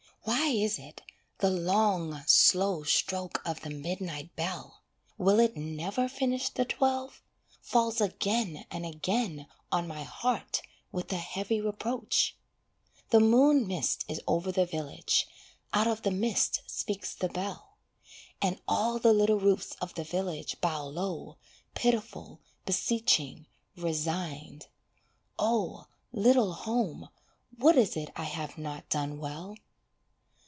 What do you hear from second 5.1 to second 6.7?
(Will it never finish the